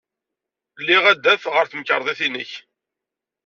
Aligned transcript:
Liɣ 0.85 1.03
adaf 1.11 1.43
ɣer 1.53 1.65
temkarḍit-nnek. 1.67 2.51